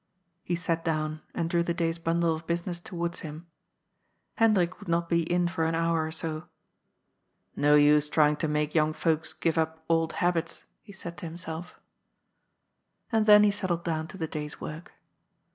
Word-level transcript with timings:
He 0.41 0.55
sat 0.55 0.83
down 0.83 1.21
and 1.35 1.47
drew 1.47 1.61
the 1.61 1.75
day's 1.75 1.99
bundle 1.99 2.33
of 2.33 2.47
business 2.47 2.79
towards 2.79 3.19
him. 3.19 3.45
Hendrik 4.37 4.79
would 4.79 4.87
not 4.87 5.07
be 5.09 5.31
in 5.31 5.47
for 5.47 5.63
an 5.63 5.75
hour 5.75 6.03
or 6.03 6.11
so." 6.11 6.45
No 7.55 7.75
use 7.75 8.09
trying 8.09 8.37
to 8.37 8.47
make 8.47 8.73
young 8.73 8.93
folks 8.93 9.31
give 9.31 9.59
up 9.59 9.85
old 9.87 10.13
habits," 10.13 10.63
he 10.81 10.91
said 10.91 11.17
to 11.19 11.27
himself. 11.27 11.75
104 13.11 13.11
GOD'S 13.11 13.11
FOOL. 13.13 13.17
And 13.19 13.25
then 13.27 13.43
he 13.43 13.51
settled 13.51 13.83
down 13.83 14.07
to 14.07 14.17
the 14.17 14.25
day's 14.25 14.59
work. 14.59 14.93